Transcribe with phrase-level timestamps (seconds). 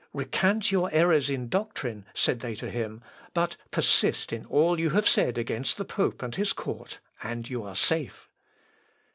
[0.13, 3.03] "Recant your errors in doctrine," said they to him;
[3.35, 7.61] "but persist in all you have said against the pope and his court, and you
[7.61, 8.27] are safe."